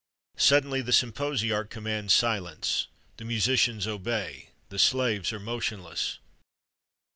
[0.37, 6.17] Suddenly the symposiarch commands silence: the musicians obey the slaves are motionless.